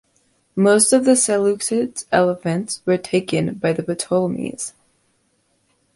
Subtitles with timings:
[0.55, 4.73] Most of the Seleucids' elephants were taken by the Ptolemies.